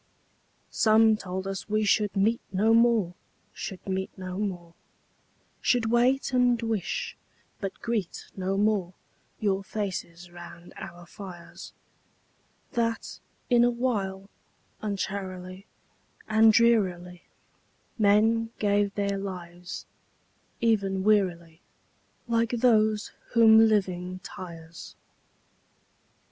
[0.01, 3.13] III Some told us we should meet no more,
[3.53, 4.73] Should meet no more;
[5.61, 7.15] Should wait, and wish,
[7.59, 8.95] but greet no more
[9.39, 11.71] Your faces round our fires;
[12.71, 13.19] That,
[13.51, 14.27] in a while,
[14.81, 15.67] uncharily
[16.27, 17.21] And drearily
[17.99, 21.61] Men gave their lives—even wearily,
[22.27, 24.95] Like those whom living tires.